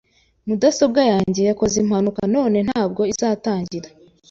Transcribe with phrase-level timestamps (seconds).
[0.47, 3.89] Mudasobwa yanjye yakoze impanuka none ntabwo izatangira.